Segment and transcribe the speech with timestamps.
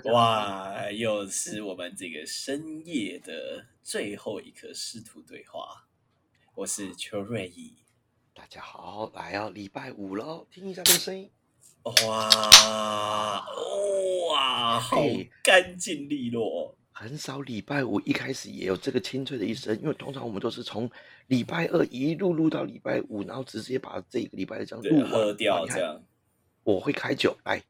[0.00, 0.12] 大家。
[0.12, 5.86] 哇，又是我们这个深夜的最后一刻师徒对话。
[6.54, 7.78] 我是邱瑞怡。
[8.32, 11.28] 大家好，来哦，礼拜五喽，听一下这个声音。
[12.06, 12.28] 哇
[14.30, 16.76] 哇，好嘿干净利落。
[16.92, 20.90] 很少礼拜五一开始也有这个清脆的一声，因为通常我们都是从
[21.28, 26.00] 礼拜二一路录到礼拜五，然后直接把这个礼拜的这样对录，完喝掉这样。
[26.64, 27.62] 我会开酒，来，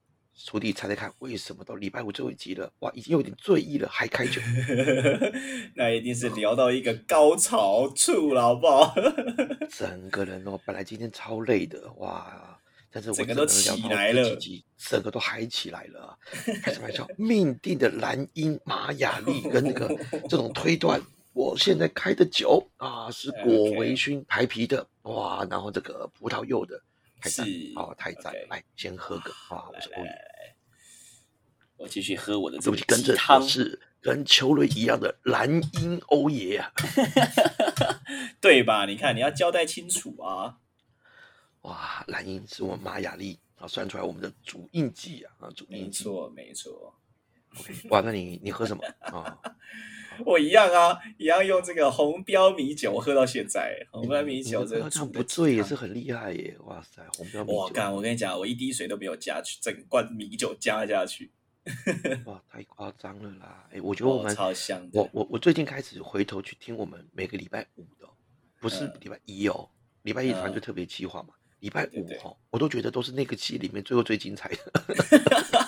[0.46, 2.70] 徒弟猜猜看，为什么到礼拜五最后一集了？
[2.80, 4.40] 哇，已经有点醉意了，还开酒？
[5.74, 8.94] 那一定是聊到一个高潮处了，好不好？
[9.70, 12.58] 整个人哦，本来今天超累的，哇！
[12.90, 14.38] 但是我整个都起来了
[14.78, 16.16] 整个都嗨起来了啊。
[16.62, 17.06] 开什么玩笑？
[17.18, 19.88] 命定的蓝鹰玛雅历跟那个
[20.28, 20.98] 这种推断，
[21.34, 25.46] 我现在开的酒啊是果微醺排皮的，哇！
[25.50, 26.80] 然后这个葡萄柚的，
[27.20, 28.32] 太赞是啊，太赞！
[28.48, 30.08] 来，先喝个啊，我是欧宇，
[31.76, 33.46] 我继续喝我的对这个不起，跟着鸡汤我。
[33.46, 36.72] 是跟秋瑞一样的蓝鹰欧爷啊。
[38.40, 38.86] 对吧？
[38.86, 40.58] 你看，你要交代清楚啊。
[41.62, 46.04] 哇，蓝鹰是我们玛雅历啊，算出来我们的主印记啊，啊，主印记。
[46.04, 46.94] 没错，没错。
[47.58, 49.36] OK，哇，那你你喝什么啊？
[50.24, 53.76] 我一样啊，一样用这个红标米酒，喝到现在。
[53.90, 56.56] 红标米酒这不醉也是很厉害耶！
[56.64, 61.30] 哇塞，红标米酒，我干，我跟你讲，我一滴水都没有加去，整罐米酒加下去，
[62.26, 63.66] 哇，太夸张了啦！
[63.72, 65.00] 哎，我觉得我哦，们，超香的。
[65.00, 68.10] 我我我最近开始回头去听我们每个礼拜五的哦，
[68.60, 69.68] 不是嗯礼拜一哦，
[70.02, 74.58] 礼拜一反正就嗯特别计划嘛，礼拜五哦，我都觉得都是那个期里面最后最精彩的。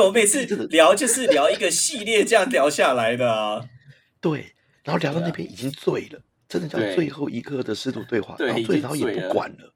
[0.00, 3.68] 我每次这个聊就是聊一个系列这样聊下来的啊。
[4.20, 4.52] 对，
[4.84, 9.74] 然后聊到那边已经醉了，真的叫最后一刻的师徒对话，然后醉，对然后也不管了。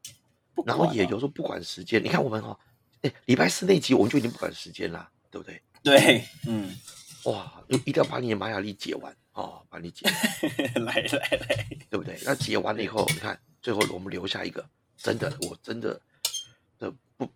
[0.54, 2.58] 不然后也有时候不管时间，你看我们哦，
[3.00, 5.62] 哎，礼拜四那集我们就已经不管时间啦，对不对？
[5.82, 6.76] 对，嗯，
[7.24, 12.18] 哇，一定要把你的玛雅历解完哦，把你解完， 来来来，对不对？
[12.24, 14.62] 那解完了以后，你看最后我们留下一个，
[14.96, 16.00] 真的，我真的的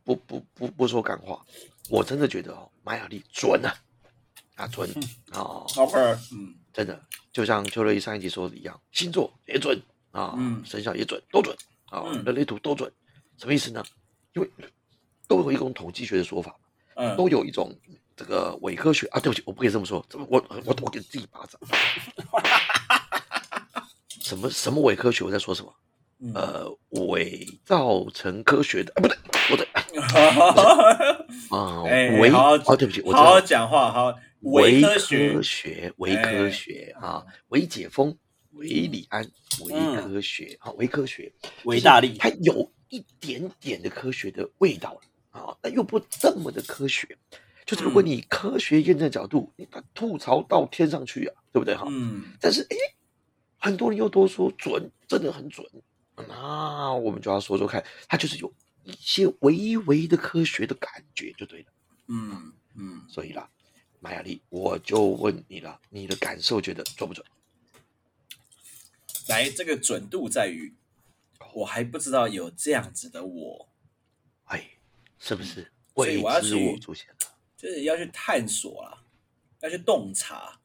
[0.04, 1.44] 不不不不不说感话，
[1.88, 3.74] 我真的觉得哦，玛雅历准啊，
[4.56, 4.88] 啊准
[5.32, 5.98] 哦，OK，
[6.32, 7.00] 嗯，真的
[7.32, 9.80] 就像邱乐一上一集说的一样，星座也准
[10.12, 12.92] 啊，嗯生肖也准，都准啊，嗯人类图都准，
[13.38, 13.84] 什么意思呢？
[14.34, 14.50] 因为
[15.28, 16.54] 都有一种统计学的说法。
[16.98, 17.70] 嗯，都有一种
[18.16, 21.60] 这个伪科学啊，对不起，我不可以这么说，这么我我我给自己巴掌。
[24.22, 25.22] 什么什么伪科学？
[25.22, 25.74] 我在说什么？
[26.20, 29.18] 嗯呃，伪造成科学的啊，不对，
[29.50, 29.68] 不对
[31.50, 36.50] 啊，哎伪好好哦，对不起，我知好好讲话，好，伪伪科学科，学，伪科哎。
[36.50, 38.16] 学啊，维解封，
[38.52, 39.22] 维李安，
[39.64, 41.32] 伪嗯科学啊，维科学，
[41.64, 44.98] 维大力，它有一点点的科学的味道
[45.30, 47.16] 啊，但又不这么的科学。
[47.64, 51.74] 就是如果嗯你科学验证角度，你把吐槽到天上去啊，对不对？
[51.74, 51.84] 哈？
[51.90, 52.76] 嗯，但是诶，
[53.58, 55.66] 很多人又都说准，真的很准，
[56.28, 58.52] 那我们就要说说看，它就是有
[58.86, 61.72] 一些微微的科学的感觉就对了。
[62.08, 63.50] 嗯嗯，所以啦，
[64.00, 67.26] 玛雅丽，我就问你了，你的感受觉得准不准？
[69.28, 70.72] 来，这个准度在于，
[71.52, 73.68] 我还不知道有这样子的我，
[74.44, 74.70] 哎，
[75.18, 77.16] 是不是嗯所以未我要去知我出现了？
[77.56, 79.02] 就是要去探索啦，
[79.62, 80.60] 要去洞察，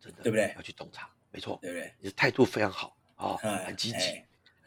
[0.00, 1.92] 真的，对不对要去洞察，没错，对不对？
[1.98, 3.98] 你的态度非常好哦，哎很积极。
[3.98, 4.26] 哎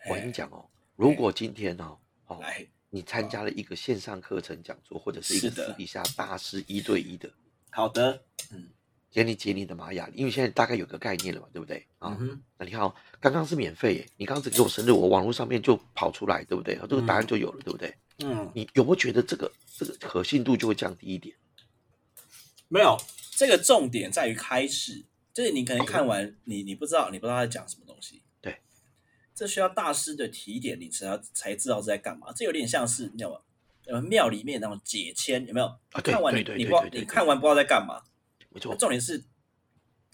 [0.09, 7.31] 我跟你讲哦，如果今天哦，哦，来，你参加了一个线上课程讲座，或者是一个私底下大师一对一的，
[7.69, 8.21] 好的，
[8.51, 8.67] 嗯
[9.09, 12.15] 给你解你的玛雅历，因为现在大概有个概念了嘛，对不对啊？
[12.19, 16.75] 嗯，那你看哦，刚刚是免费耶，你刚刚只给我生日，我网络上面就跑出来，对不对？
[16.89, 17.95] 这个答案就有了，对不对？
[18.19, 21.35] 嗯，你有没有觉得这个这个可信度就会降低一点？
[22.67, 22.97] 没有，
[23.31, 28.23] 这个重点在于开始，就是你可能看完，你你不知道，你不知道他在讲什么东西，对，
[29.37, 32.33] 这需要大师的提点，你才要才知道是在干嘛。
[32.35, 33.39] 这有点像是那种
[33.85, 35.67] 呃庙里面那种解签，有没有？
[35.91, 38.01] 啊对看完你你不你看完不知道在干嘛，
[38.49, 39.23] 没错，重点是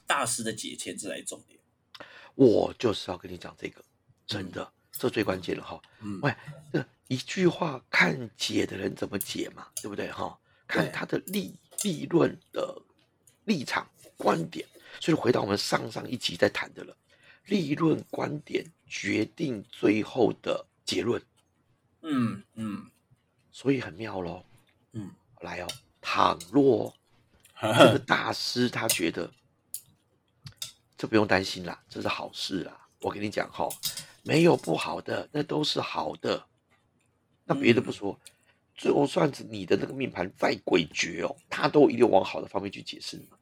[0.05, 1.57] 大师的解签，这才是重点。
[2.35, 3.81] 我就是要跟你讲这个，
[4.27, 5.81] 真的，这最关键了哈。
[6.01, 6.35] 嗯喂，
[6.73, 10.37] 这一句话看解的人怎么解嘛，对不对哈？
[10.67, 12.81] 看他的立立论的
[13.45, 14.67] 立场观点，
[14.99, 16.97] 所以回到我们上上一集在谈的了，
[17.45, 21.19] 立论观点决定最后的结论，
[22.03, 22.85] 嗯嗯
[23.51, 24.45] 所以很妙喽。
[24.91, 25.09] 嗯，
[25.41, 25.67] 来哦，
[25.99, 26.93] 倘若
[27.59, 29.27] 这个大师他觉得
[30.95, 32.87] 这不用担心啦，这是好事啦。
[33.01, 33.67] 我跟你讲哈、
[34.21, 36.45] 没有不好的，那都是好的。
[37.45, 38.15] 那别的不说，
[38.77, 43.27] 就算是你的那个命盘再诡谲哦，他都一定往好的方面去解释你，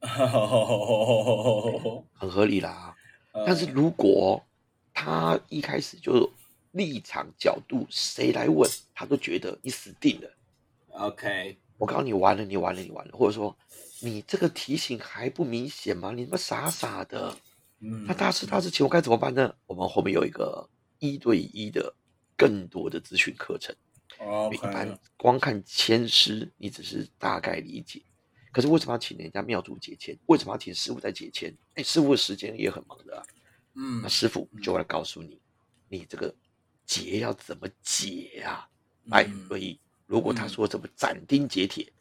[2.14, 2.96] 很合理啦。
[3.46, 4.42] 但是如果
[4.92, 6.32] 他一开始就
[6.72, 10.30] 立场角度，谁来问他都觉得你死定了。
[10.90, 13.56] OK，我告诉你完了，你完了，你完了，或者说
[14.00, 16.12] 你这个提醒还不明显吗？
[16.12, 17.36] 你他妈傻傻的。
[17.84, 19.52] 嗯那大师大师，请问该怎么办呢？
[19.66, 20.68] 我们后面有一个
[21.00, 21.92] 一对一的
[22.36, 23.74] 更多的咨询课程。
[24.52, 28.00] 一般光看签师，你只是大概理解。
[28.52, 30.16] 可是为什么要请人家庙主解签？
[30.26, 31.52] 为什么要请师傅在解签？
[31.74, 33.26] 哎，师傅的时间也很忙的啊。
[33.74, 34.00] 嗯。
[34.02, 35.40] 那师傅就会来告诉你，
[35.88, 36.34] 你这个
[36.86, 38.68] 结要怎么解啊？
[39.10, 40.48] 哎，嗯所以如果他嗯。
[40.48, 41.92] 说怎么斩钉截铁，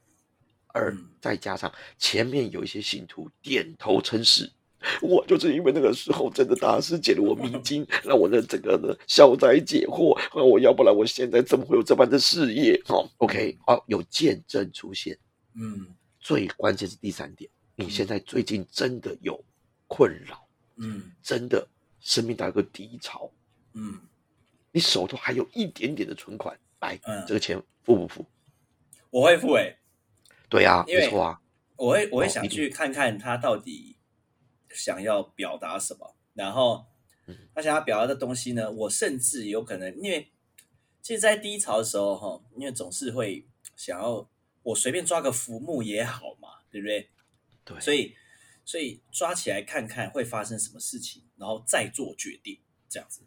[0.68, 1.07] 而嗯。
[1.21, 4.51] 再加上前面有一些信徒点头称是，
[5.01, 12.81] 我就是因为那个时候真的大师解了我迷津， 让我的整个的消灾解惑，那，我要不然我现在怎么会有这般的事业？
[12.88, 15.17] 哦，OK，好，有见证出现。
[15.56, 15.95] 嗯。
[16.19, 19.44] 最关键是第三点，你现在最近真的有
[19.88, 20.40] 困扰，
[20.81, 21.12] 嗯。
[21.24, 21.68] 真的
[22.00, 23.31] 生命到一个低潮，
[23.74, 24.01] 嗯，
[24.72, 27.24] 你手头还有一点点的存款，来，嗯。
[27.25, 28.25] 这个钱付不付？
[29.10, 29.78] 我会付诶，
[30.50, 31.42] 对啊，没错啊，
[31.75, 33.98] 我会我会想去看看他到底
[34.69, 36.86] 想要表达什么，然后
[37.27, 37.38] 嗯。
[37.54, 40.31] 他想要表达的东西呢，我甚至有可能，因为
[41.01, 43.45] 其实，在低潮的时候哈，因为总是会
[43.75, 44.30] 想要
[44.63, 47.10] 我随便抓个浮木也好嘛，对不对？
[47.66, 48.16] 对，所以
[48.71, 52.57] 所以抓起来看看会发生什么事情，然后再做决定，
[52.88, 53.19] 这样子。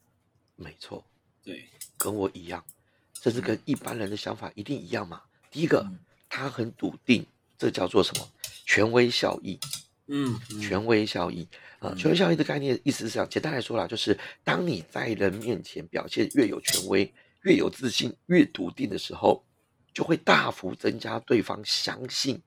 [0.57, 1.05] 没错，
[1.43, 1.69] 对，
[1.99, 2.65] 跟我一样，
[3.13, 5.21] 这是跟一般人的想法一定一样嘛。
[5.51, 5.99] 第一个，嗯
[6.31, 7.27] 他很笃定，
[7.59, 8.27] 这叫做什么？
[8.65, 9.61] 权威效益。
[10.07, 11.47] 嗯，权威效益
[11.79, 17.13] 啊、权威效益的概念意思是这样，简单来说啦，就是当你在人面前表现越有权威、
[17.43, 19.45] 越有自信、越笃定的时候，
[19.93, 22.41] 就会大幅增加对方相信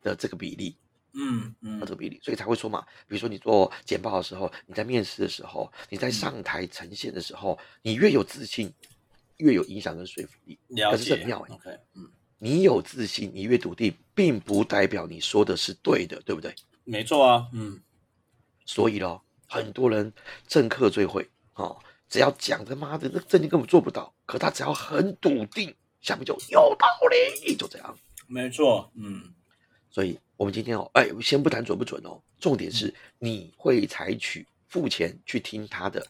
[0.00, 0.74] 的这个比例。
[1.14, 8.72] 嗯嗯这个比例，所以才会说嘛，比如说你做简报的时候，你在面试的时候，你嗯在上台呈现的时候，你越有自信，
[9.36, 10.58] 越有影响跟说服力。
[10.68, 16.54] 了可是这解很妙哎、OK，嗯，你有自信，你越笃定，并不代表你说的是对的，对不对？
[16.84, 17.80] 没错啊，嗯
[18.66, 20.12] 所以咯，很多人
[20.48, 21.78] 政客最会哦，
[22.08, 27.98] 只要讲他妈的那政绩根本做不到，可他只要很笃定，下面就有道理，就这样。
[28.26, 29.34] 没错，嗯
[29.90, 36.04] 所以我们今天哦，哎，先不谈准不准哦，重点是你会采取付钱去听他的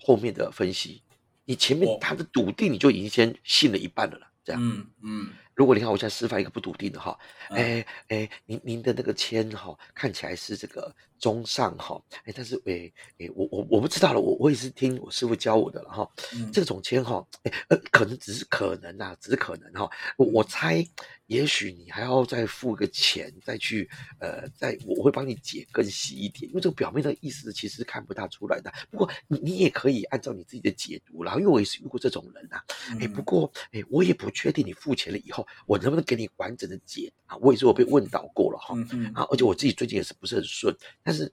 [0.00, 1.02] 后面的分析，
[1.44, 4.62] 你前面他的笃定你就已经先信了一半了啦，这样。
[4.62, 5.32] 嗯嗯。
[5.54, 7.18] 如果你看我现在示范一个不笃定的哈，
[7.50, 7.56] 嗯。
[7.56, 20.86] 哎哎，您您的那个签哈看起来是这个中上哈，哎，但是哎哎，我我我不知道了，我我也是听我师傅教我的了哈，嗯，这种签哈，哎呃，可能只是可能啊，只是可能哈，我我猜，
[21.26, 23.88] 也许你还要再付个钱再去
[24.18, 28.72] 呃，再我我会帮你解更细一点，因为这个表面的意思其实是看不大出来的。
[28.90, 32.62] 不过你你也可以按照你自己的解读啦，因为我也是遇过这种人啊，
[33.00, 38.74] 哎，不过哎，我也不确定你付钱了以后，我能不能给你完整的解啊，我也是我被问到过了哈。
[38.76, 39.12] 嗯嗯。
[39.14, 41.32] 啊，而且我自己最近也是不是很顺，但是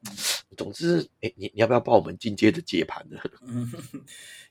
[0.55, 3.19] 总之，哎，你你要不要帮我们进阶的接盘呢？
[3.41, 3.69] 嗯，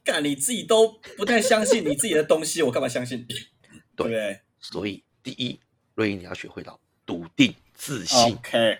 [0.04, 3.34] 干你自己都不太相信你自己的东西，我干嘛相信你？
[3.96, 5.58] 对所以，第一，
[5.94, 8.78] 瑞英你要学会到笃定、自信，？OK，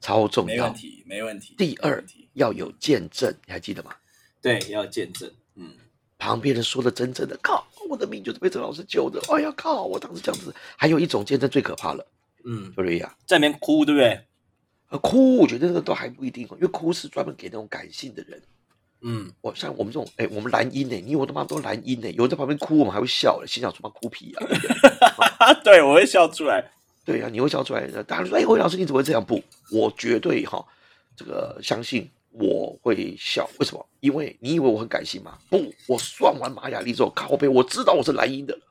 [0.00, 0.74] 超重要没问。
[0.74, 1.54] 题，没问题。
[1.56, 3.94] 第二要有见证，你还记得吗？
[4.40, 5.30] 对，要见证。
[5.54, 5.74] 嗯
[6.18, 9.20] 旁边人说的真正的，靠，我的命就是被这老师救的。
[9.30, 10.54] 哎呀，靠，我当时这样子。
[10.76, 12.06] 还有一种见证最可怕了，
[12.44, 13.14] 嗯，对不对呀？
[13.26, 14.25] 在那边哭，对不对？
[14.96, 18.40] 呃，哭，我觉得那个都还不一定哦，因为哭是专门给那种感性的人。
[19.02, 25.52] 嗯，我像我们这种，哎，我们蓝音呢，你我他妈都蓝音呢，有人在旁边哭，我们还会笑了，心想什么哭屁啊！
[25.62, 26.64] 对 我会笑出来。
[27.04, 28.02] 对啊，你会笑出来的。
[28.02, 29.22] 大家说，哎，魏老师你怎么会这样？
[29.24, 30.64] 不，我绝对哈，
[31.14, 33.48] 这个相信我会笑。
[33.60, 33.86] 为什么？
[34.00, 35.38] 因为你以为我很感性吗？
[35.50, 38.62] 不，我算完玛雅历之后，靠背，我知道我是蓝音的了。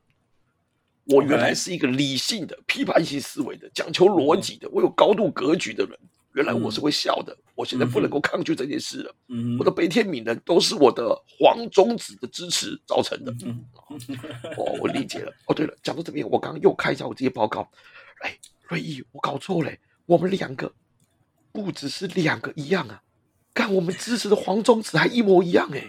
[1.05, 5.97] 我原来是一个理性的、批判性思维的、讲求逻辑的、我有高度格局的人。
[6.35, 9.15] 原来我是会笑的，我现在不能够抗拒这件事了。
[9.29, 13.33] 嗯我的悲天悯人都是我的黄种子的支持造成的。
[13.45, 13.65] 嗯
[14.57, 15.31] 哦，我理解了。
[15.47, 17.71] 哦，对了，讲到这边，我刚刚又看一下我这些报告。
[18.19, 18.37] 哎，
[18.67, 19.71] 瑞毅，我搞错了，
[20.05, 20.71] 我们两个
[21.53, 23.01] 不只是两个一样啊，
[23.53, 25.87] 看我们支持的黄种子还一模一样哎。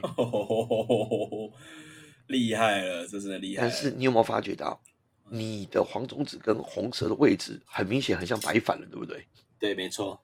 [2.29, 3.63] 厉害了，这真的厉害。
[3.63, 4.81] 但是你有没有发觉到，
[5.29, 9.27] 你的黄种子跟红蛇的位置很明显很像白反了，对不对？
[9.59, 10.21] 对，没错。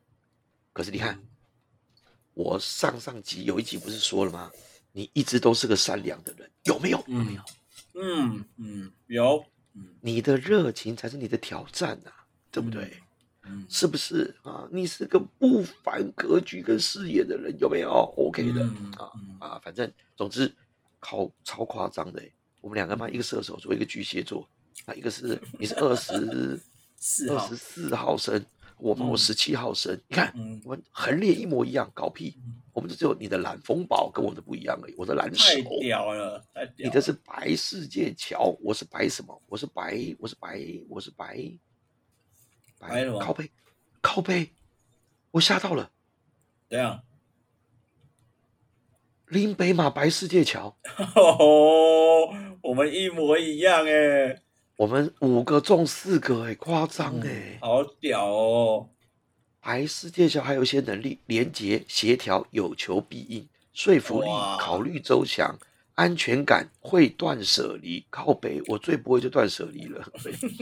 [0.73, 1.21] 可是你看，
[2.35, 4.50] 我上上集有一集不是说了吗？
[4.93, 7.02] 你一直都是个善良的人，有没有？
[7.07, 7.43] 有没有？
[7.95, 12.11] 嗯嗯，有嗯你的热情才是你的挑战呐、
[12.50, 12.93] 对不对？
[13.45, 14.69] 嗯是不是啊？
[14.71, 20.55] 你是个不凡格局跟视野的人，有没有？OK 的、嗯啊嗯啊，反正总之，
[21.02, 22.33] 超超夸张的欸。
[22.61, 24.49] 我们两个嘛，一个射手座，一个巨蟹座，
[24.85, 26.61] 啊，一个是你是二十
[26.97, 28.47] 四号二十，四号生，
[28.83, 32.37] 我嘛我嗯十七号生，你看嗯，我们横列一模一样，搞屁！
[32.73, 36.89] 我们只有你的蓝风暴跟我的不一样而已，我的蓝手太，屌了，太屌！
[36.89, 39.41] 你的是白世界桥，我是白什么？
[39.49, 41.53] 我是白，我是白，我是白，
[42.81, 43.51] 白靠背，
[44.01, 44.51] 靠背，
[45.31, 45.91] 我吓到了。
[46.69, 47.03] 怎样？
[49.29, 50.77] 林北马白世界桥，
[51.15, 54.41] 哦，我们一模一样哎，
[54.76, 57.59] 我们五个中四个、哎，夸张嗯哎！
[57.61, 58.88] 好屌哦！
[59.61, 65.57] 白世界桥还有一些能力，连结、协调、有求必应、说服力、考虑周详、
[65.95, 68.05] 安全感、会断舍离。
[68.11, 70.05] 靠北，我最不会就断舍离了，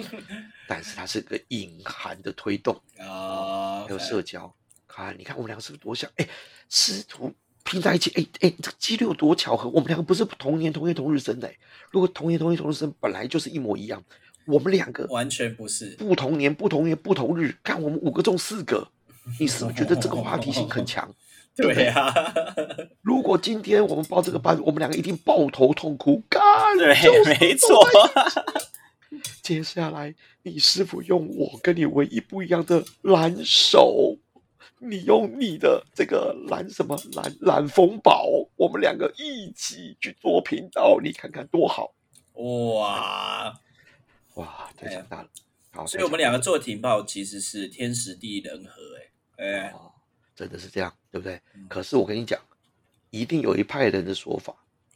[0.68, 4.52] 但是它是个隐含的推动，啊，还有社交。
[4.86, 6.10] 看，你看我们两个是不是多像？
[6.16, 6.28] 哎，
[6.68, 7.32] 师徒
[7.70, 9.68] 拼在一起，哎哎，这个几率有多巧合？
[9.68, 11.54] 我们两个不是同年同月同日生的、哎
[11.92, 14.02] 如果同年同月同日生，本来就是一模一样。
[14.46, 15.96] 我们两个完全不是。
[15.96, 18.88] 不同年、不同月、不同日，看我们五个中四个，
[19.38, 21.08] 你是不是觉得这个话题性很强？
[21.56, 21.86] 对？
[21.86, 22.14] 呀，
[23.02, 26.22] 如果今天我们报这个班，我们两个一定抱头痛哭。
[26.28, 26.42] 干，
[26.78, 27.76] 对就是，没错。
[29.42, 34.16] 接下来你是否用我跟你唯一不一样的蓝手？
[34.82, 41.94] 你用你的这个蓝什么蓝蓝风宝，我们两个一起去做频道，你看看多好。
[42.34, 43.52] 哇！
[44.34, 44.70] 哇！
[44.76, 45.28] 太强大了，
[45.72, 48.80] 好，所以我们两个做情报其实是天时地利人和，
[49.36, 49.46] 哎。
[49.46, 49.92] 哎，哦，
[50.34, 51.38] 真的是这样，对不对？
[51.54, 51.66] 嗯。
[51.68, 52.40] 可是我跟你讲，
[53.10, 54.54] 一定有一派人的说法，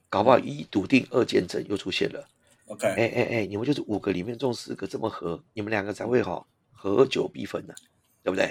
[0.08, 2.26] 搞不好一笃定，二见证又出现了。
[2.66, 7.74] OK，哎哎哎，你们就是五个里面中四个这么合，你们两个才会好合久必分呢、
[8.24, 8.46] 对不对？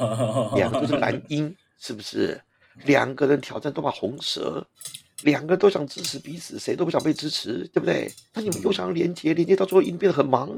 [0.56, 2.40] 两个都是蓝鹰，是不是？
[2.84, 4.64] 两个人挑战都把红蛇，
[5.24, 8.08] 两个都想支持彼此，谁都不想被支持，对不对？
[8.32, 10.48] 那你们又想要连接，连接到最后一定变得很忙，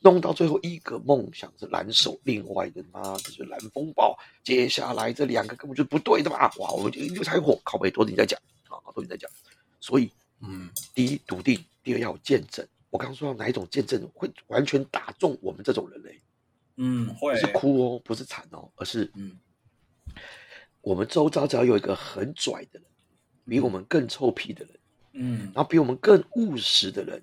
[0.00, 6.50] 弄到最后一个梦想是蓝手，另外一个妈的是蓝风暴，接下来这两个根本就不对的嘛！
[6.58, 8.36] 哇，我们就一路柴火，靠背多你在讲
[8.68, 9.30] 啊，多你在讲，
[9.78, 10.10] 所以
[10.40, 12.66] 嗯第一笃定，第二要见证。
[12.90, 16.20] 我刚刚说到哪一种见证会完全打中我们这种人嘞？
[16.78, 19.38] 嗯，是哭哦，不是惨哦，而是嗯。
[20.80, 22.84] 我们周遭只要有一个很拽的人，
[23.44, 24.78] 比我们更臭屁的人，
[25.12, 25.38] 嗯。
[25.54, 27.22] 然后比我们更务实的人，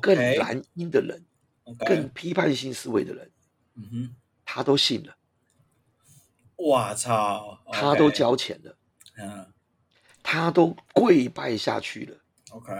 [0.00, 1.22] 更蓝音的人
[1.84, 3.30] 更批判性思维的人，
[3.74, 5.14] 嗯哼，他都信了，
[6.56, 8.76] 我操，他都交钱了，
[9.18, 9.46] 嗯。
[10.26, 12.16] 他都跪拜下去了
[12.52, 12.72] ，，OK，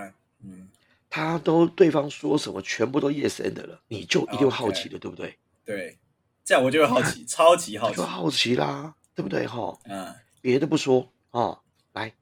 [0.43, 0.67] 嗯，
[1.11, 5.39] 他都对方说什么全部都 yes and 了，你就一定好奇的，对不对？
[5.63, 5.99] 对，
[6.45, 9.77] 这样我就会好奇， 超级好奇就，好奇啦，对不对哈？
[9.89, 11.59] 嗯别的不说啊，
[11.95, 12.13] 来，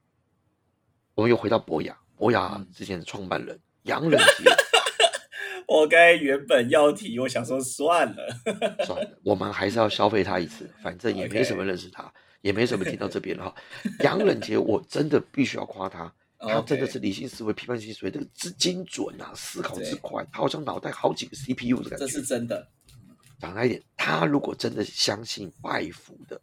[1.13, 4.49] 我们又回到博雅，博雅嗯之前的创办人杨冷杰。
[5.67, 8.27] 我该原本要提，我想说算了，
[8.85, 12.11] 算了，我们还是要消费他一次，反正也没什么认识他，
[12.41, 13.55] 也没什么听到这边了哈。
[13.99, 22.21] 杨冷杰，我真的必须要夸他，他真的是理性思维、批判性思维，这个之精准啊，思考之快，他好像脑袋好几个 CPU 的感觉这是。
[22.21, 22.67] 真的，
[23.43, 26.41] 讲来一点，他如果真的相信拜服的，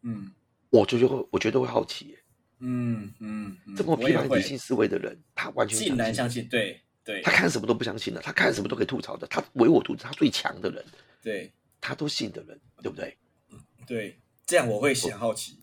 [0.00, 0.32] 嗯
[0.70, 2.18] 我就就会，我觉得会好奇耶，
[2.60, 6.44] 嗯嗯，嗯这么批判理性思维的人，他完全竟然相信。
[6.44, 10.82] 信，对对他看什么都不相信的，他看什么都可以吐槽的，他唯我独尊，他最强的人，
[11.22, 13.14] 对他都信的人，对不对？
[13.86, 15.60] 对，这样我会想好奇，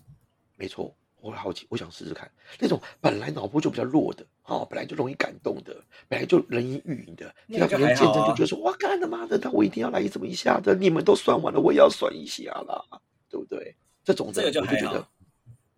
[0.58, 5.76] 没错，我会好奇，我想试试看那种本来脑波就比较弱的，哦，本来就容易感动的，
[6.08, 12.84] 本来就人云亦云的，听到别人见证就觉得说，哇，干他妈的，那我一定要来这么一下的，你们都算完了，我也要算一下啦，
[13.30, 13.76] 对不对？
[14.04, 15.08] 这种的这个就我就觉得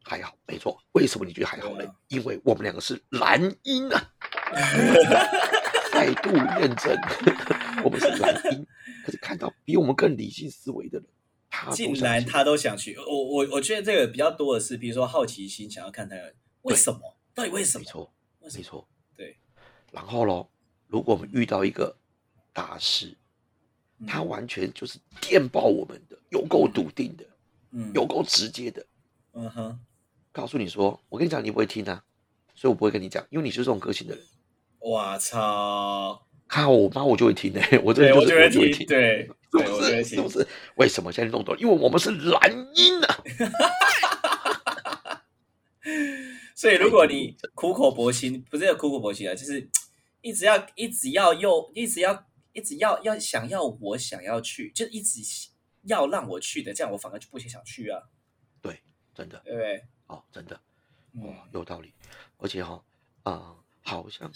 [0.04, 0.76] 还好，没错。
[0.94, 1.96] 为什么你觉得还好呢啊？
[2.08, 4.12] 因为我们两个是蓝鹰啊，
[5.94, 6.98] 再度验证
[7.84, 8.66] 我们是蓝鹰。
[9.06, 11.08] 可是看到比我们更理性思维的人，
[11.52, 16.16] 他都竟然他都想去，我我我觉得这个比较多的是，比如说好奇心，想要看他
[16.64, 17.84] 为什么，到底为什么？
[17.84, 18.12] 没错？
[18.54, 18.88] 没错。
[19.16, 19.38] 对，
[19.92, 20.50] 然后咯，
[20.88, 21.96] 如果我们遇到一个
[22.54, 23.16] 大师，
[24.00, 27.26] 嗯他完全就是电爆我们的，有够笃定的，
[27.72, 28.86] 嗯有够直接的，
[29.34, 29.80] 嗯哼，
[30.32, 32.04] 告诉你说，我跟你讲，你不会听啊，
[32.54, 34.24] 所以我不会跟你讲，因为你是这种个性的人。
[34.80, 39.82] 我操，看我妈，我就会听呢、 我这我就会听，对是，不？
[39.82, 40.46] 是是不是？
[40.76, 41.60] 为什么现在弄懂了？
[41.62, 43.24] 因为我们是蓝音啊！
[46.66, 49.70] 所以如果你苦口婆心，不是苦口婆心啊，就是
[50.22, 55.22] 一直要一直要又一直要一直要要想要我想要去，就一直
[55.84, 58.02] 要让我去的，这样我反而就不想去啊。
[58.64, 58.82] 对，
[59.14, 59.84] 真的对不对？
[60.08, 60.60] 哦，真的
[61.14, 61.94] 嗯哦，有道理。
[62.38, 62.84] 而且哈、
[63.22, 64.32] 啊、好像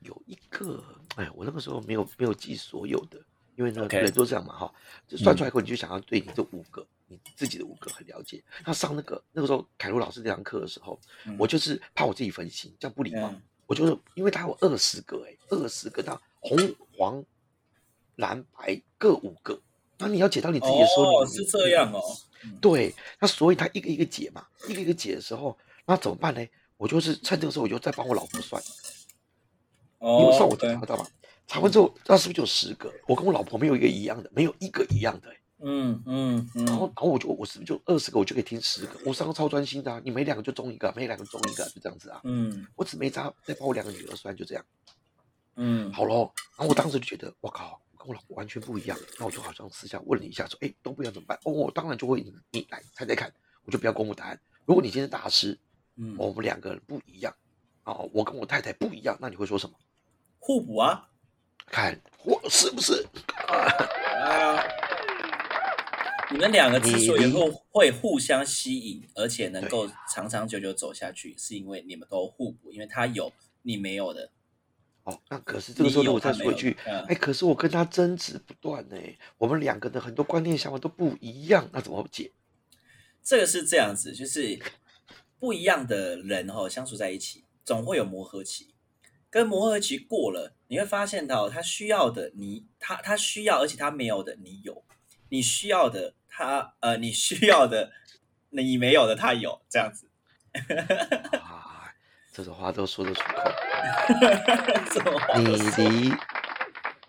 [0.00, 0.84] 有一个，
[1.16, 3.18] 哎，我那个时候没有没有记所有的，
[3.56, 4.74] 因为呢人都这样嘛哈，
[5.08, 8.42] 就算出来以后你就想要对你这五个你自己的五个很了解。
[8.64, 13.28] 那上那个那个时候凯璐老师那堂课的时候，嗯我就是怕我自己分心，这样不礼貌。
[13.28, 16.58] 嗯我就是因为他有二十个哎、二十个，那红
[16.94, 17.24] 黄
[18.16, 19.58] 蓝白各五个，
[19.96, 22.02] 那你要解到你自己的时候，哦，你是这样哦。
[22.44, 25.56] 嗯对，那所以他一个一个解嘛，一个一个解的时候，
[25.86, 26.46] 那怎么办呢？
[26.76, 28.62] 我就是趁这个时候，我就再帮我老婆算，
[30.00, 31.06] 因为哦算我对查得到嘛。
[31.46, 32.92] 查完之后，那是不是就有十个？
[33.06, 35.38] 我跟我老婆没有一个一样的，没有一个一样的、欸。
[35.64, 38.98] 嗯嗯嗯，然后，然后我就我是不是就二十个，我就可以听十个？
[39.06, 42.20] 我上课超专心的、啊，你每两个就中一个，每两个中一个，就这样子啊。
[42.24, 44.64] 嗯我只没查，再把我两个女儿算，就这样。
[45.54, 48.98] 嗯，好咯，然后我当时就觉得，我靠，我跟我老婆完全不一样。
[49.20, 51.38] 那我就好像私下问了一下，说，哎，都不一样怎么办？
[51.44, 53.32] 哦，我当然就会你你来猜猜看，
[53.64, 54.40] 我就不要公布答案。
[54.64, 55.56] 如果你今天是大师，
[55.94, 57.32] 嗯我们两个人不一样，
[57.84, 59.76] 哦，我跟我太太不一样，那你会说什么？
[60.40, 61.08] 互补啊。
[61.66, 63.06] 看我是不是？
[63.48, 64.62] 啊，
[66.30, 74.30] 你们两个之所以会会互相吸引，而且能够长长久久走下去，是因为你们都互补，因为他有你没有的。
[75.04, 78.96] 哦，那可是这个时候你有如果再说一句，嗯哎，可是我跟他争执不断呢，
[79.36, 82.30] 我们两个的很多观念想法都不一样，那怎么解？
[83.24, 84.58] 这个是这样子，就是
[85.40, 88.74] 不一样的人哈、相处在一起，总会有磨合期。
[89.28, 94.82] 跟磨合期过了，你会发现到他需要的你，他他需要，而且他没有的你有，
[95.28, 97.92] 你需要的他呃，你需要的
[98.48, 100.08] 你没有的他有，这样子。
[101.36, 101.92] 啊，
[102.32, 103.52] 这种话都说得出口。
[104.94, 105.44] 这种话你
[105.76, 106.10] 离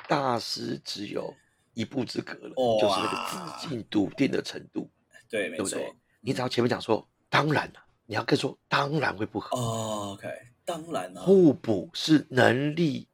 [0.09, 1.33] 大师只有
[1.73, 4.91] 一步之隔了，哇就是那个自信笃定的程度，
[5.29, 5.79] 对，没错。
[6.19, 9.57] 你只要前面讲说，当然了，你要跟说，当然会不合。
[9.57, 10.27] 哦，OK，
[10.65, 13.07] 当然了、互补是能力、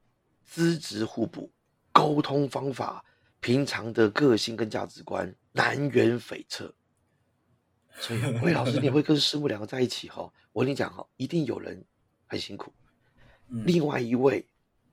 [0.50, 1.52] 资质互补，
[1.92, 3.06] 沟通方法、
[3.40, 6.74] 平常的个性跟价值观南辕北辙。
[8.00, 10.32] 所以，魏老师，你会跟师傅两个在一起哈？
[10.52, 11.86] 我跟你讲哈，一定有人
[12.26, 12.74] 很辛苦，
[13.50, 14.44] 嗯另外一位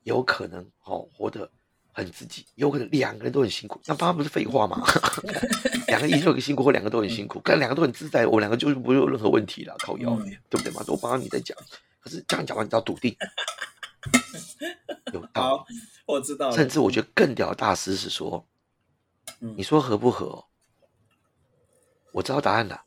[0.02, 1.50] 有可能哦活得
[1.92, 4.84] 很自己，有可能两个人都很辛苦，那当然不是废话嘛。
[5.88, 10.82] 两个一个辛苦，或两个都很辛苦，但两个都很自在，我两个就是不会有任何问题了，靠腰、嗯对不对嘛？
[10.82, 11.56] 都帮你在讲，
[12.00, 13.16] 可是这样讲完你只要笃定，
[15.12, 15.66] 有道好，
[16.06, 16.50] 我知道。
[16.50, 18.46] 甚至我觉得更屌的大师是说，
[19.40, 20.44] 嗯你说合不合、哦？
[22.12, 22.84] 我知道答案了，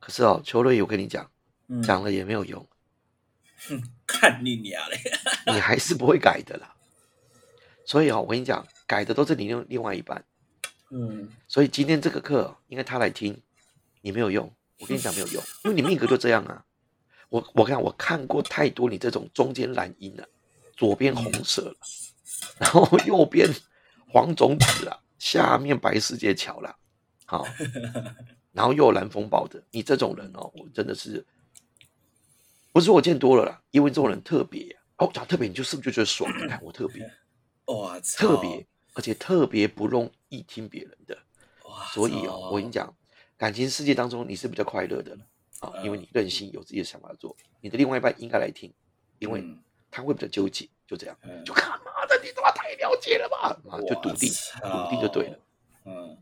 [0.00, 1.30] 可是哦，邱瑞，我跟你讲，
[1.68, 2.66] 嗯讲了也没有用。
[4.06, 4.98] 看你娘嘞！
[5.52, 6.74] 你还是不会改的啦。
[7.84, 10.24] 所以哦，我跟你讲，改的都是你另另外一半。
[10.90, 13.42] 嗯所以今天这个课应该他来听，
[14.00, 14.50] 你没有用。
[14.78, 16.64] 我跟你讲没有用，因为你命格就这样啊。
[17.28, 20.26] 我我看我看过太多你这种中间蓝鹰了、
[20.76, 21.76] 左边红色了，
[22.58, 23.48] 然后右边
[24.10, 26.74] 黄种子了，下面白世界桥了，
[27.26, 27.46] 好，
[28.52, 31.24] 然后又有蓝风暴的，你这种人哦，我真的是
[32.72, 36.32] 不是我见多了啦，因为这种人特别哦，讲特别，你就是不是就觉得爽？
[36.42, 37.10] 你看我特别
[37.66, 41.18] 哇，特别，而且特别不容易听别人的。
[41.64, 42.94] 哇，所以哦，我跟你讲，
[43.36, 45.26] 感情世界当中你是比较快乐的了
[45.60, 47.36] 啊，因为嗯你任性，有自己的想法做。
[47.60, 48.72] 你的另外一半应该来听，
[49.18, 49.58] 因为嗯
[49.90, 51.16] 他会比较纠结，就这样。
[51.22, 53.56] 嗯就看妈的，你他妈太了解了吧？
[53.70, 54.30] 啊，就笃定，
[54.62, 55.38] 笃定就对了。
[55.84, 56.16] 嗯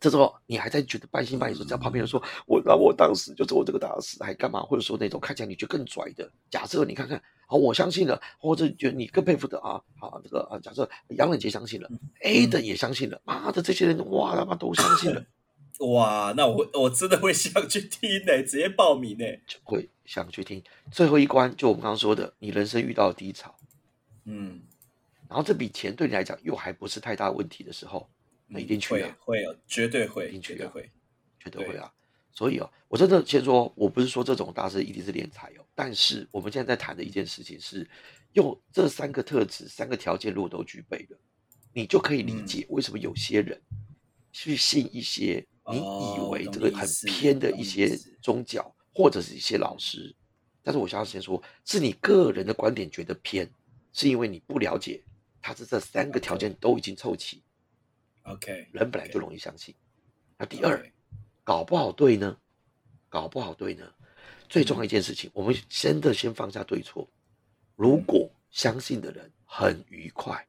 [0.00, 4.60] 这时候你还在觉得半信半疑说，只要旁边人说我，那我当时就是我这个大师，还干嘛？
[4.62, 11.90] 或者说那种看起来你觉得更拽的，假设你看看，好，我相信了，或者觉得你更佩服的啊，好，这个啊，假设杨冷杰相信了
[12.22, 15.24] ，A 的也相信了，妈的，这些人哇他妈都相信了。
[15.78, 20.62] 哇，那我我真的会想去听呢、直接报名呢、就会想去听。
[20.90, 23.54] 最后一关就我们刚刚说的，你人生遇到的低潮，
[24.24, 24.60] 嗯，
[25.28, 28.08] 然后这笔钱对你来讲又还不是太大问题的时候，
[28.46, 30.90] 那一定去会啊，会有，绝对会，一定去啊绝对会。
[31.38, 31.92] 绝对会啊。
[32.32, 37.88] 所以哦，我真的先说，我不是说这种大师一定是敛财哦，但是我们现在在谈的一件事情是，
[38.32, 41.18] 用这三个特质、三个条件如果都具备了，
[41.72, 43.60] 你就可以理解为什么有些人
[44.30, 50.14] 去信一些你以哦为这个很偏的一些宗教或者是一些老师，
[50.62, 53.48] 但是我想要先说，是你个人的观点觉得偏，
[53.92, 55.02] 是因为你不了解
[55.40, 57.42] 他是这三个条件都已经凑齐
[58.22, 59.74] ，OK，人本来就容易相信。
[60.36, 60.92] 那第二，
[61.44, 62.36] 搞不好对呢，
[63.08, 63.84] 搞不好对呢。
[64.48, 67.06] 最重要一件事情，我们真的先放下对错。
[67.76, 70.46] 如果相信的人很愉快。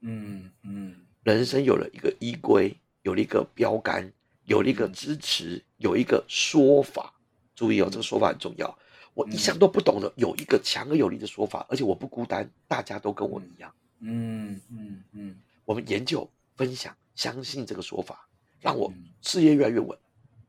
[0.00, 4.12] 嗯嗯人生有了一个依归，有了一个标杆，
[4.44, 7.12] 有了一个支持，有一个说法。
[7.54, 8.78] 注意哦，这个说法很重要。
[9.14, 13.72] 我一向都不懂得，有一个强而有力的说法，而且我不孤单，大家都跟我一样。
[14.00, 18.26] 嗯嗯嗯，我们研究、分享、相信这个说法，
[18.58, 19.96] 让我事业越来越稳，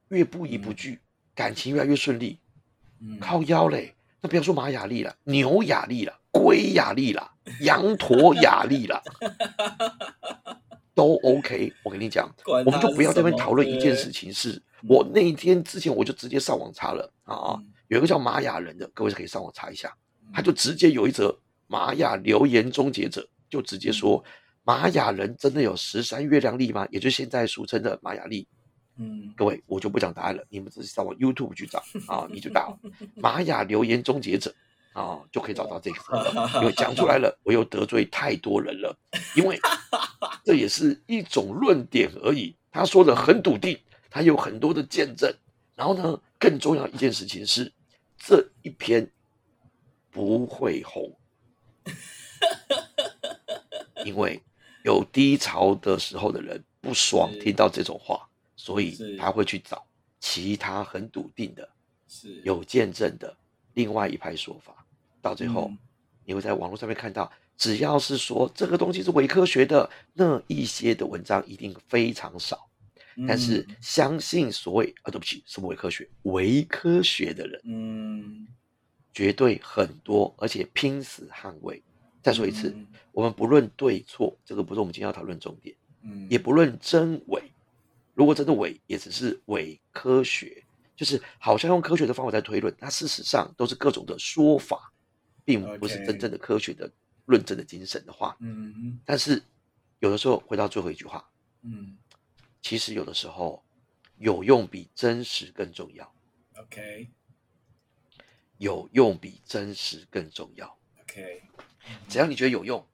[0.07, 0.99] 越不疑不惧，
[1.35, 2.39] 感情越来越顺利。
[2.99, 9.03] 嗯靠腰嘞，那不要说马雅丽了，牛雅丽了，龟雅丽了，羊驼雅丽了，
[10.95, 11.71] 都 OK。
[11.83, 19.95] 我跟你讲，我们就不要在那边讨论一件事情是，我那一天之前我就直接上网查了啊，嗯有一个叫玛雅人的，各位可以上网查一下，
[20.33, 24.23] 他就直接有一则玛雅留言终结者，就直接说
[24.63, 26.87] 玛雅人真的有十三月亮历吗？
[26.89, 28.47] 也就是现在俗称的玛雅历。
[28.97, 32.71] 嗯各位，我就不讲答案了，你们自己上网 YouTube 去找啊，你就打
[33.17, 34.53] 玛雅留言终结者
[34.93, 36.51] 啊，就可以找到这个。
[36.61, 38.95] 因为讲出来了，我又得罪太多人了，
[39.35, 39.59] 因为
[40.43, 42.55] 这也是一种论点而已。
[42.71, 43.77] 他说的很笃定，
[44.09, 45.33] 他有很多的见证。
[45.75, 47.71] 然后呢，更重要一件事情是，
[48.17, 49.09] 这一篇
[50.11, 51.11] 不会红，
[54.05, 54.39] 因为
[54.83, 59.83] 有低潮的时候的人不爽听到这种话，所以他会去找
[60.19, 61.67] 其他很笃定的、
[62.07, 63.35] 是有见证的
[63.73, 64.82] 另外一派说法。
[65.23, 65.77] 到最后，嗯
[66.25, 72.69] 你会在网络上面看到，只要是说这个东西是伪科学的，那一些的文章一定非常少。
[73.27, 76.07] 但是嗯相信所谓啊，对不起，什么伪科学？
[76.23, 78.47] 伪科学的人嗯
[79.13, 81.83] 绝对很多，而且拼死捍卫。
[82.21, 87.43] 再说一次，嗯我们不论对错，这个不是我们今天要讨论重点，嗯也不论真伪。
[88.13, 90.63] 如果真的伪，也只是伪科学，
[90.95, 94.93] 就是好像用科学的方法在推论，它事实上都是各种的说法，
[95.45, 96.89] 并不是真正的科学的
[97.25, 98.35] 论证的精神的话。
[98.39, 99.41] 嗯但是
[99.99, 101.27] 有的时候回到最后一句话，
[101.61, 101.97] 嗯
[102.61, 103.63] 其实有的时候
[104.17, 106.13] 有用比真实更重要
[106.55, 107.09] ，OK
[108.57, 110.77] 有用比真实更重要。
[111.01, 111.43] OK
[112.07, 112.85] 只要你觉得有用，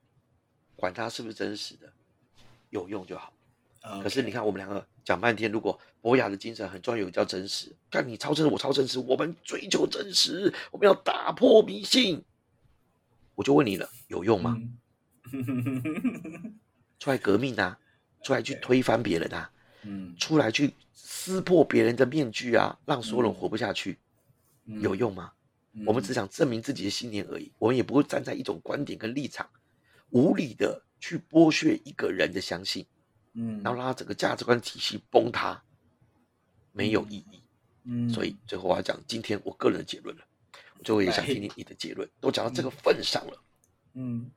[0.75, 1.93] 管它是不是真实的，
[2.71, 3.31] 有用就好。
[4.03, 12.23] 可是你看，我们两个讲半天，如果博雅的精神很重要，有叫真实，看你超真实，我超真实，我们追求真实，我们要打破迷信。
[13.39, 14.61] 我就问你了，有用吗？
[15.31, 16.59] 嗯。
[16.99, 17.79] 出来革命啊，
[18.21, 19.49] 出来去推翻别人啊，
[19.83, 20.13] 嗯。
[20.17, 23.97] 出来去撕破别人的面具啊，让所有人活不下去，
[24.65, 25.31] 嗯有用吗？
[25.85, 29.49] 我们只想证明自己的信念而已，我们也不会站在一种观点跟立场，
[30.09, 32.85] 无理的去剥削一个人的相信，
[33.35, 33.61] 嗯。
[33.63, 35.63] 然后让他整个价值观体系崩塌，
[36.73, 37.41] 没有意义。
[37.85, 38.09] 嗯。
[38.09, 40.38] 所以最后我要讲今天我个人的结论了，我
[40.83, 42.09] 最后也想听听你的结论。
[42.19, 43.43] 都讲到这个份上了，
[43.93, 44.29] 嗯。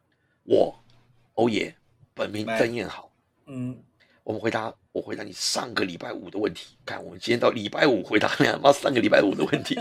[0.45, 0.85] 我
[1.35, 1.75] 欧爷
[2.15, 3.13] 本名曾彦豪，
[3.47, 3.83] 嗯。
[4.25, 9.77] 我们回答我回答你上个礼拜五的问题，看我们今天到礼拜五回答你他妈上个礼拜五的问题。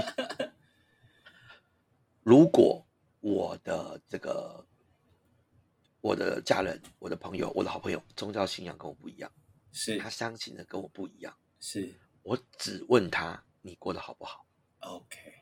[2.24, 2.86] 如果
[3.20, 4.66] 我的这个
[6.02, 9.32] 我的家人、我的朋友、我的好朋友宗教信仰跟我不一样，
[9.72, 9.98] 是。
[10.00, 11.94] 他相信的跟我不一样，是。
[12.24, 14.46] 我只问他你过得好不好
[14.80, 15.41] ，OK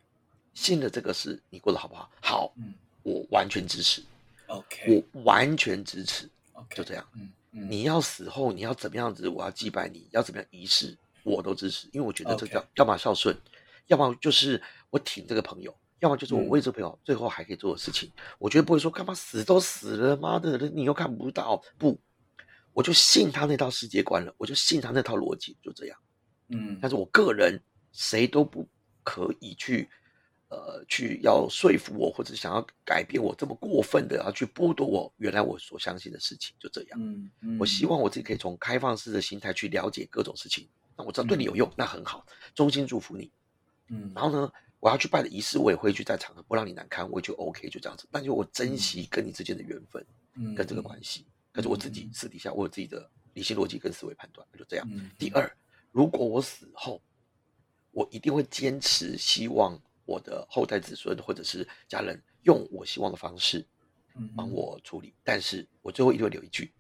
[0.59, 2.11] 信了这个事你过得好不好？
[2.21, 4.03] 好，嗯我完全支持
[4.47, 7.07] ，OK 我完全支持，OK 就这样。
[7.13, 13.33] 嗯嗯你要死后你要怎么样子，我要祭拜你，要怎么样仪式，我都支持，因为我觉得这叫要么孝顺，
[13.87, 18.11] 要么就是我挺这个朋友，要么就是我嗯为这个朋友最后还可以做的事情。
[18.37, 21.97] 我绝对不会说干嘛死都死了，妈的，你又看不到，不，
[22.73, 25.97] 我就信他那套世界观了，我就信他那套逻辑，就这样。
[26.49, 27.61] 嗯但是我个人
[27.93, 28.67] 谁都不
[29.03, 29.89] 可以去，
[30.49, 36.99] 呃，去要说服我，或者想要改变我这么过分的要去剥夺我原来我所相信的事情，就这样。
[36.99, 40.67] 嗯嗯我希望我自己可以从开放式的心态去了解各种事情。
[40.97, 43.31] 那我知道对你有用，那很好，衷心祝福你。
[43.89, 48.07] 嗯然后呢，我要去办的仪式，我也会去在场合不让你难堪，我也就 OK，就这样子。
[48.11, 54.87] 但就我珍惜跟你之间的缘分嗯跟这个关系，可是我自己私底下我有自己的理性逻辑跟思维判断，就这样。
[54.91, 55.47] 嗯第二，
[55.91, 56.99] 如果我死后，
[57.91, 59.79] 我一定会坚持，希望
[60.09, 63.63] 我的后代子孙或者是家人用我希望的方式
[64.15, 65.13] 嗯帮我处理。
[65.23, 66.73] 但是我最后一定会留一句，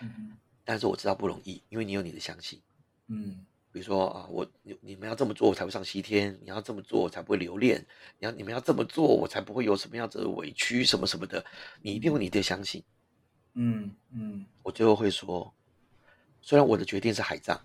[0.00, 2.60] 嗯但是我知道不容易，因为你有你的相信。
[3.06, 7.78] 嗯比如说啊，我你你们要这么做，我才会上西天；你要这么做，我才不会留恋；
[8.18, 11.44] 你要你们要这么做，我才不会有什么样子的委屈什么什么的。
[11.82, 12.82] 你一定有你的相信。
[13.52, 15.52] 嗯嗯我最后会说，
[16.40, 17.60] 虽然我的决定是海葬，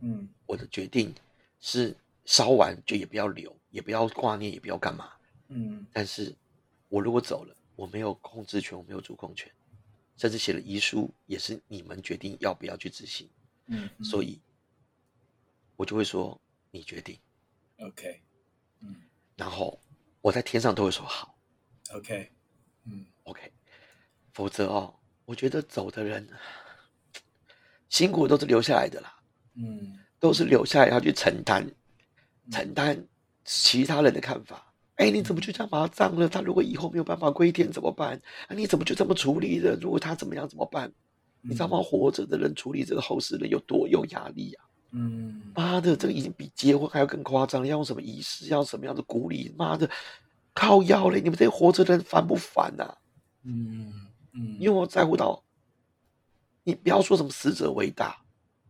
[0.00, 1.14] 嗯我的决定
[1.60, 5.12] 是烧完就也不要留，也不要挂念，也不要干嘛。
[5.48, 5.86] 嗯。
[5.92, 6.34] 但是
[6.88, 9.50] 我如果走了，我没有控制权，我没有主控权，
[10.16, 13.28] 甚至写了遗书也是你们决定要不要去执行，
[13.66, 14.40] 嗯，所以，
[15.76, 17.18] 我就会说你决定
[17.78, 18.22] ，OK，
[18.80, 18.94] 嗯。
[19.36, 19.80] 然后
[20.20, 21.36] 我在天上都会说好
[21.92, 22.30] ，OK，
[22.84, 23.52] 嗯，OK，
[24.32, 26.28] 否则哦，我觉得走的人
[27.88, 29.20] 辛苦都是留下来的啦，
[29.54, 29.98] 嗯。
[30.20, 31.68] 都是留下来要去承担，
[32.52, 33.04] 承担
[33.44, 34.72] 其他人的看法。
[34.96, 36.28] 哎，你怎么就这样把他葬了？
[36.28, 38.20] 他如果以后没有办法归田怎么办？
[38.46, 39.76] 啊，你怎么就这么处理的？
[39.80, 40.92] 如果他怎么样怎么办？
[41.40, 41.82] 你知道吗？
[41.82, 44.64] 活着的人处理这个后事的有多有压力啊！
[44.92, 49.52] 嗯妈的，这个已经比结婚还要更夸张了，要用什么仪式，要什么样的鼓励？
[49.56, 49.88] 妈的，
[50.54, 51.20] 靠腰嘞！
[51.20, 52.94] 你们这些活着的人烦不烦呐、
[53.42, 53.92] 嗯
[54.34, 55.42] 嗯，因为我在乎到，
[56.62, 58.22] 你不要说什么死者为大，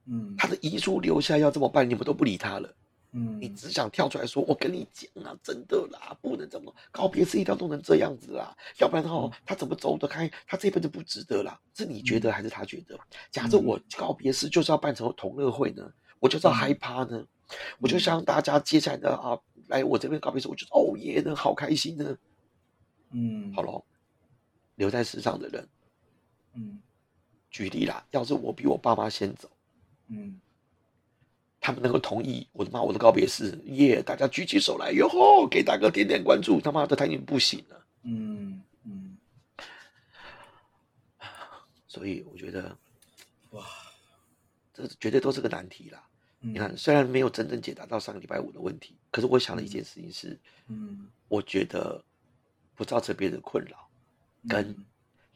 [0.06, 2.74] 嗯他的遗书留下要这么办，你们都不理他了。
[3.14, 10.30] 嗯你只想跳出来说：“我跟你讲啊，真的啦，不能这么告别式一定要弄成这样子啦，要不然哦，他怎么走得开？
[10.46, 12.98] 他这辈子不值得啦。”是你觉得还是他觉得？
[13.30, 17.22] 假设我告别式就是要办成同乐会呢，我就是要嗨趴呢，
[17.78, 22.16] 我就希望大家接下来的啊，来我这边告别式，我就哦耶呢，好开心呢。
[23.10, 23.84] 嗯好咯，
[24.76, 25.68] 留在世上的人，
[26.54, 26.80] 嗯
[27.50, 29.50] 举例啦，要是我比我爸妈先走。
[30.08, 30.40] 嗯
[31.62, 34.02] 他们能够同意我的妈我的告别式，耶！
[34.02, 36.60] 大家举起手来，哟吼，给大哥点点关注。
[36.60, 37.86] 他妈的，他已经不行了。
[38.02, 39.16] 嗯嗯，
[41.86, 42.76] 所以我觉得
[43.50, 43.64] 哇，
[44.74, 46.04] 这绝对都是个难题啦。
[46.40, 52.04] 你你看，，虽然没有真正解答到上个礼拜五的问题，可是我想了一件事情是，嗯，我觉得
[52.74, 53.88] 不造成别人的困扰，
[54.48, 54.84] 跟嗯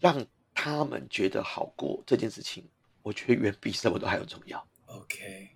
[0.01, 2.69] 让他们觉得好过这件事情，
[3.03, 4.67] 我觉得远比什么都还要重要。
[4.87, 5.56] OK，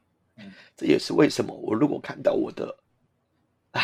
[0.77, 2.77] 这也是为什么我如果看到我的，
[3.73, 3.83] 啊，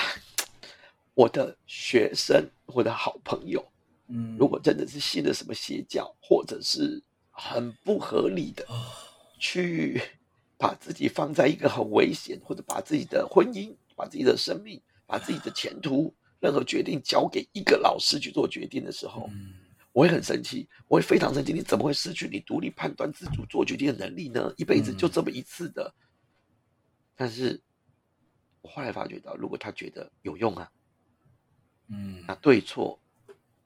[1.14, 3.64] 我的学生或者好朋友，
[4.08, 8.86] 嗯，如果真的是信了什么邪教，或者是很不合理的哦
[9.38, 10.00] 去
[10.56, 19.54] 把自己放在一个很危险，或者把自己的婚姻、把自己的生命、把自己的前途，任何决定交给一个老师去做决定的时候，嗯
[19.92, 21.54] 我会很生气，我会非常生气。
[21.54, 24.52] 你怎么会失去你独立判断、自主做决定的能力呢？
[24.58, 25.90] 一辈子就这么一次的。
[27.16, 27.61] 但是，
[28.61, 30.70] 我后来发觉到，如果他觉得有用啊，
[31.88, 32.98] 嗯那对错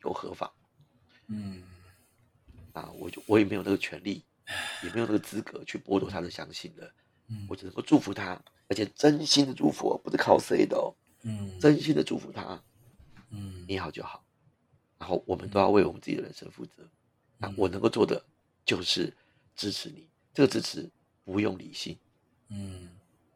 [0.05, 0.51] 又何妨？
[1.27, 1.63] 嗯
[2.73, 4.25] 啊，我就我也没有那个权利，
[4.85, 6.95] 也没有那个资格去剥夺他的相信了。
[7.29, 12.63] 嗯我只能够祝福他，而且真心的祝福哦，不是靠谁的哦，嗯真心的祝福他，
[13.31, 14.25] 嗯你好就好。
[14.99, 16.87] 然后我们都要为我们自己的人生负责。
[17.39, 18.25] 那嗯我能够做的
[18.65, 19.13] 就是
[19.57, 20.91] 支持你，这个支持
[21.25, 21.99] 不用理性，
[22.49, 22.89] 嗯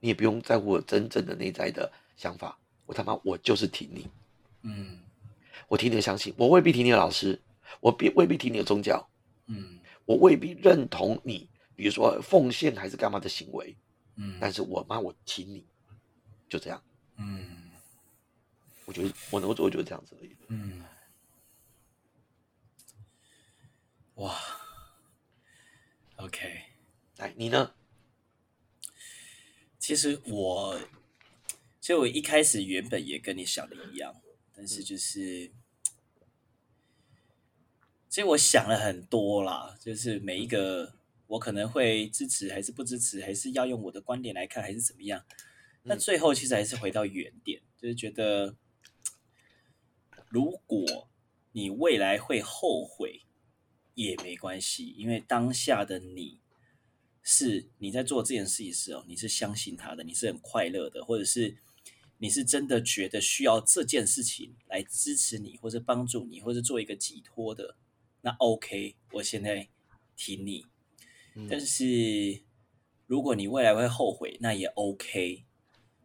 [0.05, 2.59] 你也不用在乎我真正的内在的想法。
[2.85, 4.07] 我他妈我就是挺你，
[4.61, 5.01] 嗯
[5.67, 7.41] 我挺你的相信，我未必挺你的老师，
[7.81, 9.03] 我必未必挺你的宗教，
[9.47, 13.75] 嗯我未必认同你，比如说奉献还是干嘛的行为，
[14.17, 15.65] 嗯，但是我妈我挺你，
[16.51, 16.83] 就这样。
[17.17, 17.71] 嗯
[18.85, 20.37] 我觉得我能够做的就是这样子而已。
[20.49, 20.85] 嗯，
[24.17, 24.39] 哇
[26.17, 26.61] ，OK。
[27.17, 27.73] 来，你呢？
[29.87, 30.81] 其实我，
[31.79, 34.19] 其实我一开始原本也跟你想的一样，
[34.55, 35.51] 但是就是，
[38.09, 40.95] 其实我想了很多啦，就是每一个
[41.27, 45.23] 我可能会支持还是不支持，还是要用我的观点来看，还是怎么样。
[45.83, 48.57] 那嗯最后其实还是回到原点，就是觉得，
[50.31, 51.11] 如果
[51.53, 53.21] 你未来会后悔，
[53.93, 56.41] 也没关系，因为当下的你
[57.25, 61.57] 是你在做这件事情的时候，你是相信他的，你是很快乐的，或者是
[62.19, 67.77] 你是真的觉得需要这件事情来支持你，或者帮助你，或者做一个寄托的，
[68.21, 69.69] 那 OK，我现在
[70.15, 70.67] 挺你。
[71.35, 72.43] 嗯但是
[73.07, 75.45] 如果你未来会后悔，那也 OK。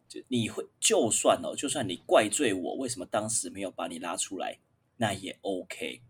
[0.08, 4.58] 就你会就算哦，就算你怪罪我为什么当时没有把你拉出来，
[4.96, 6.00] 那也 OK。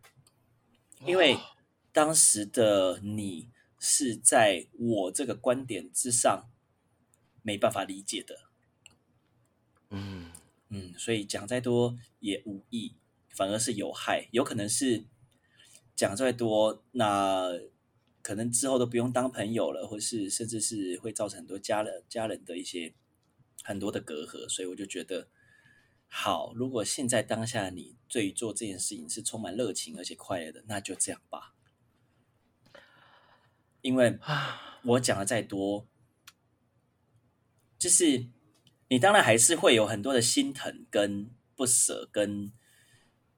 [1.05, 1.37] 因为
[1.93, 3.51] 当时的你
[3.83, 6.51] 是在我这个观点之上
[7.43, 8.37] 没办法理解的，
[9.89, 10.31] 嗯
[10.69, 12.95] 嗯，所以讲再多也无益，
[13.31, 14.29] 反而是有害。
[14.33, 15.07] 有可能是
[15.97, 17.59] 讲再多，那
[18.21, 22.95] 可能之后都不用当朋友了，或是甚至是会造成很多家人家人的一些
[23.65, 24.47] 很多的隔阂。
[24.47, 25.27] 所以我就觉得，
[26.07, 31.55] 好，如果现在当下你对于做这件事情是充满热情而且快乐的，那就这样吧。
[33.83, 35.87] 因为啊，我讲的再多，
[37.79, 38.27] 就是
[38.89, 42.53] 你当然还是会有很多的心疼、跟不舍、跟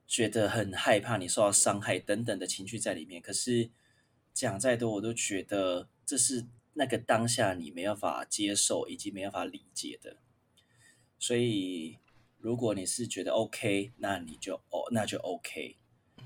[0.07, 3.23] 觉得很害怕你受到伤害等等的情绪在里面。
[3.23, 3.71] 可是
[4.35, 10.19] 讲再多，我都觉得这是那个当下你没办法接受以及没办法理解的。
[11.19, 11.99] 所以，
[12.39, 15.77] 如果你是觉得 OK，那你就哦，那就 OK。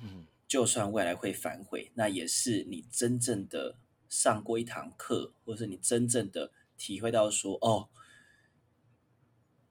[0.02, 3.76] 嗯，就算未来会反悔，那也是你真正的
[4.09, 7.88] 上过一堂课，或者是你真正的体会到说，哦，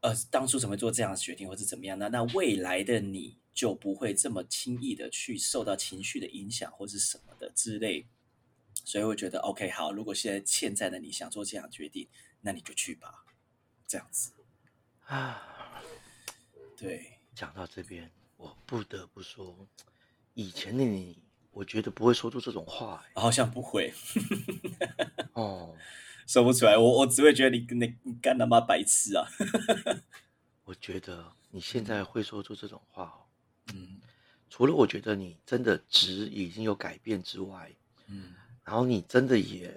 [0.02, 1.98] 呃，当初怎么做这样的决定，或是怎么样？
[1.98, 8.08] 那那未来的你就不会这么轻易的去受到情绪的影响，或是什么的之类。
[8.84, 12.08] 所以我觉得 OK，好，如果现在现在的你想做这样的决定，
[12.42, 13.26] 那你就去吧，
[13.88, 14.32] 这样子。
[15.06, 15.82] 啊，
[16.78, 19.68] 对，讲到这边，我不得不说，
[20.34, 21.24] 以前的你，
[21.56, 23.22] 我觉得不会说出这种话、欸。
[23.22, 23.94] 好像不会。
[25.34, 25.74] 哦，
[26.28, 29.26] 说不出来，我我只会觉得你你你干他妈白痴啊！
[30.66, 33.24] 我觉得你现在会说出这种话哦，
[33.74, 34.02] 嗯。
[34.50, 37.72] 除了我觉得你真的值已经有改变之外，
[38.08, 39.68] 嗯然后你真的也，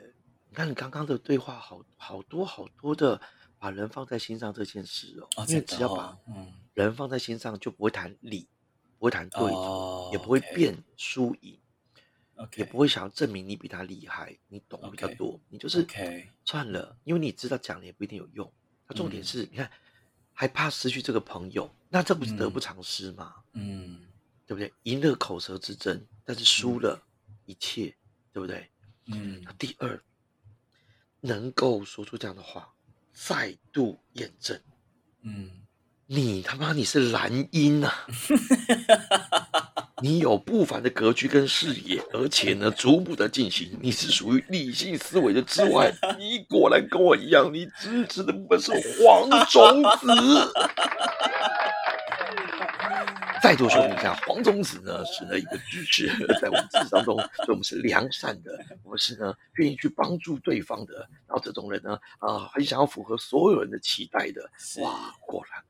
[0.48, 3.20] 你看你刚刚的对话好好多好多的
[3.58, 6.52] 把人放在心上这件事哦，哦，因为只要把哦嗯。
[6.74, 8.48] 人放在心上，就不会谈理，
[8.98, 11.58] 不会谈对错，哦也不会辩输赢
[12.57, 15.87] 也不会想要证明你比他厉害，你懂得比较多，你就是
[16.44, 18.53] 算了，因为你知道讲了也不一定有用。
[18.87, 19.70] 那重点嗯是，你看
[20.33, 23.35] 还怕失去这个朋友，那这不是得嗯不偿失吗？
[23.53, 24.01] 嗯
[24.46, 24.72] 对不对？
[24.85, 27.03] 赢了口舌之争，但是输了
[27.44, 27.94] 一切，
[28.33, 28.68] 对不对？
[29.07, 30.01] 嗯第二，
[31.20, 32.72] 能够说出这样的话，
[33.12, 34.59] 再度验证
[35.22, 35.51] 嗯，
[36.07, 38.07] 你他妈你是蓝鹰啊！
[40.00, 43.76] 你有不凡的格局跟视野，而且呢，逐步的进行。
[43.80, 48.70] 你是属于理性思维的之外，你果然跟我一样，你支持的部分是
[49.02, 50.52] 黄种子。
[53.40, 56.08] 再度说明一下，黄种子呢是呢一个支持，
[56.40, 58.50] 在我们自己当中，所以我们是良善的，
[58.84, 61.08] 我们是呢愿意去帮助对方的。
[61.26, 64.50] 然后这种人呢，啊、很想要符合所有人的期待的。
[64.82, 65.62] 哇，果然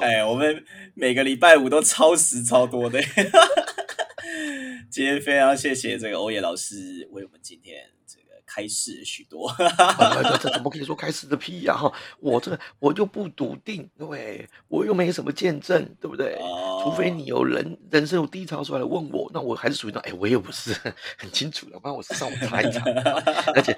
[0.00, 3.00] 哎，我们每个礼拜五都超时超多的。
[4.90, 9.48] 今天非常谢谢这个欧野老师为我们今天这个开示许多。
[9.48, 16.36] 啊，这这怎么可以说开始的屁呀、哈，我这我就不笃定，对我又没什么见证，对不对？
[16.40, 22.82] 哦除非你有人人生有低潮出来问我，那我还是属于那，哎，我也不是很很清楚的，不然我是上网查一查。
[23.54, 23.76] 而且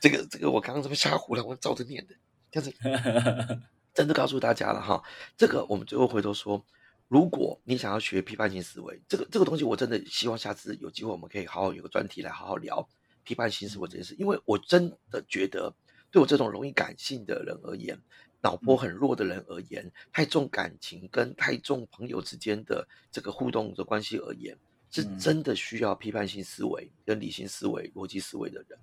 [0.00, 2.14] 这个这个我刚刚这么瞎胡了，我照着念的，
[2.50, 2.72] 但是
[3.96, 5.02] 真的告诉大家了哈，
[5.38, 6.62] 这个我们最后回头说，
[7.08, 12.86] 如果你想要学批判性思维，这个这个东西，我真的希望下次有机会我们可以好好有个专题来好好聊
[13.24, 15.74] 批判性思维这件事，因为我真的觉得
[16.10, 17.98] 对我这种容易感性的人而言，
[18.42, 24.54] 脑波很弱的人而言，太重感情跟太重朋友之间的这个互动的关系而言，
[24.90, 25.18] 是嗯。
[25.18, 28.78] 真的需要批判性思维跟理性思维、逻辑思维的人。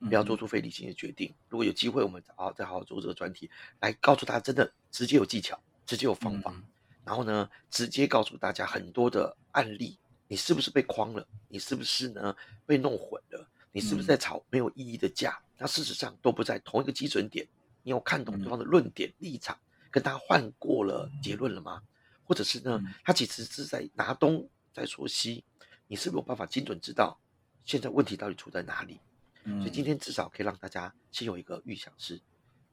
[0.00, 1.34] 不要做出非理性的决定。
[1.48, 3.50] 如果有机会，我们好好再好好做这个专题，
[3.80, 6.64] 来告诉大家真的直接有技巧，直接有方法，嗯
[7.04, 11.26] 然后呢，直接告诉大家很多的案例，你是不是被框了？
[11.48, 13.48] 你是不是呢被弄混了？
[13.72, 15.38] 你是不是在吵没有意义的架？
[15.56, 17.48] 那事实上都不在同一个基准点。
[17.82, 19.58] 你有看懂对方的论点、立场，
[19.90, 21.82] 跟他换过了结论了吗？
[22.24, 25.42] 或者是呢嗯，他其实是在拿东在说西，
[25.86, 27.18] 你是不是有办法精准知道
[27.64, 29.00] 现在问题到底出在哪里？
[29.48, 32.20] 嗯所以今天至少可以让大家先有一个预想是，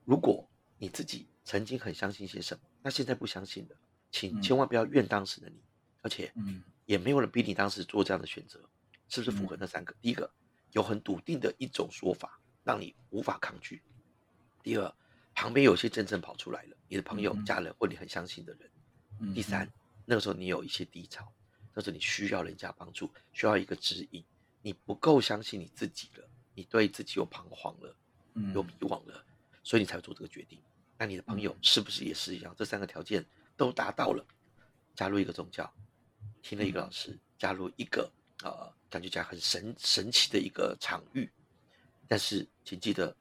[0.04, 3.76] 如果你自己曾经很相信些什么，那现在不相信了，
[4.12, 4.42] 请嗯。
[4.42, 5.62] 千万不要怨当时的你，
[6.02, 6.62] 而且嗯。
[6.86, 8.60] 也没有人逼你当时做这样的选择，
[9.08, 9.58] 是不是符合嗯。
[9.62, 9.96] 那三个？
[10.02, 10.32] 第一个，
[10.74, 13.78] 有很笃定的一种说法，让你无法抗拒；
[14.62, 14.94] 第二，
[15.34, 18.70] 旁边有些真正跑出来了，你的朋友嗯、家人或你很相信的人；
[19.20, 19.68] 嗯第三，
[20.06, 21.34] 那个时候你有一些低潮，
[21.74, 24.24] 那时候你需要人家帮助，需要一个指引，
[24.62, 27.96] 你不够相信你自己了，你对自己有彷徨了，
[28.34, 29.24] 嗯有迷惘了，
[29.62, 30.60] 所以你才会做这个决定。
[30.98, 32.56] 那你的朋友嗯是不是也是一样？
[32.58, 33.24] 这三个条件
[33.56, 34.26] 都达到了，
[34.96, 35.72] 加入一个宗教，
[36.42, 38.10] 听了一个老师，加入一个
[38.44, 41.30] 呃，感觉起来很神神奇的一个场域，
[42.08, 43.16] 但是请记得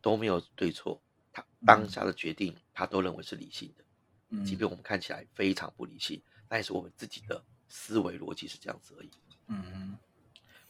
[0.00, 1.00] 都没有对错，
[1.30, 3.84] 他当下的决定他都认为是理性的。
[4.30, 9.10] 嗯即便我们看起来非常不理性，那也是我们自己的思维逻辑是这样子而已。
[9.48, 9.94] 嗯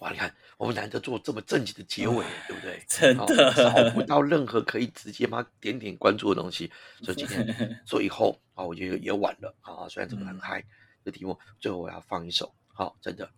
[0.03, 2.85] 哇，你看我们难得做这么正经的结尾，对不对？
[2.89, 6.71] 真哦的找不 到任何可以直接妈点点关注的东西，
[7.03, 7.47] 所以今天
[7.87, 10.65] 最后啊，我觉得也晚了啊，虽然这个很嗯嗨
[11.05, 13.31] 的题目，最后我要放一首，好，真的，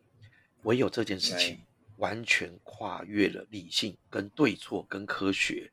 [0.63, 1.61] 唯有这件事情
[1.99, 5.71] 完全跨越了理性跟对错跟科学，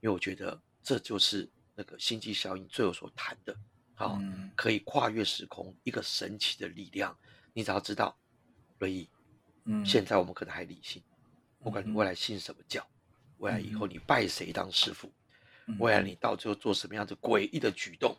[0.00, 3.56] 因为我觉得这就是那个星际效应最后所谈的，
[3.94, 7.16] 好、嗯可以跨越时空，一个神奇的力量。
[7.54, 8.14] 你只要知道，
[8.78, 9.08] 瑞义，
[9.64, 11.02] 嗯，现在我们可能还理性，
[11.62, 12.86] 不管你嗯未来信什么教，
[13.38, 15.10] 未来以后你拜谁当师傅，
[15.66, 18.14] 嗯未来你到最后做什么样子诡异的举动，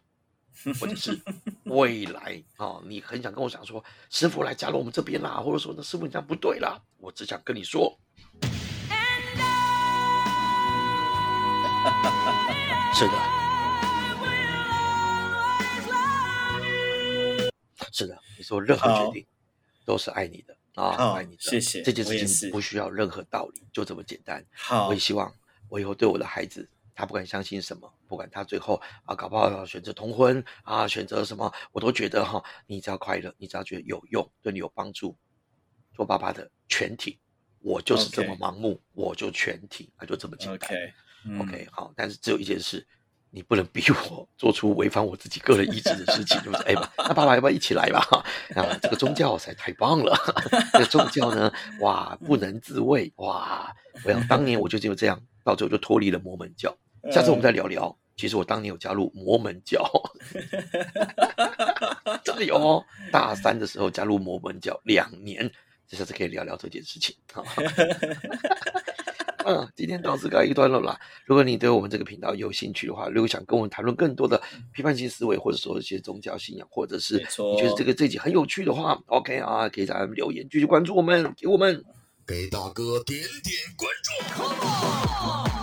[0.80, 1.20] 或者是
[1.66, 7.96] 未来啊、你很想跟我讲说，师傅来加入我们这边啦，或者说那师傅你这样不对啦，我只想跟你说，
[12.96, 13.14] 是的，
[17.91, 19.28] 是的，你做任何决定
[19.86, 24.45] 都是爱你的啊，爱你的，谢谢这件事情不需要任何道理，就这么简单。
[24.53, 25.34] 好我也希望
[25.69, 35.15] 我以后对我的孩子，他不管相信什么，不管他最后啊搞不好要选择同婚啊，选择什么，我都觉得哈，你只要快乐，你只要觉得有用，对你有帮助，
[35.93, 37.19] 做爸爸的全体，
[37.59, 40.69] 我就是这么盲目我就全体，那就这么简单。
[41.39, 42.86] OK，好，但是只有一件事，
[43.36, 47.99] 你不能逼我做出违反我自己个人意志的事情，就是哎吧，那爸爸要不要一起来吧？
[48.55, 50.17] 啊，这个宗教实在太棒了，
[50.71, 53.75] 这个宗教呢，哇，不能自卫，哇，
[54.05, 56.73] 我想当年我就就这样，到最后就脱离了摩门教。
[57.11, 59.86] 下次我们再聊聊，其实我当年有加入摩门教，
[62.23, 65.51] 真的有哦，大三的时候加入摩门教两年，
[65.89, 67.13] 这下次可以聊聊这件事情。
[69.76, 71.00] 今天到此告一段落啦。
[71.26, 74.41] 如果你对我们这个频道有兴趣的话，如果想跟我们谈论更多的
[74.74, 81.84] 批判性思维，或者说一些宗教信仰，或者是你觉得这个这集很有趣的话，OK 啊，可以在留言继续关注我们，给我们
[82.26, 83.89] 给大哥点点关
[85.50, 85.55] 注。